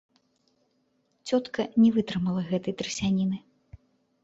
Цётка 1.27 1.67
не 1.83 1.89
вытрымала 1.99 2.41
гэтай 2.51 2.77
трасяніны. 2.83 3.37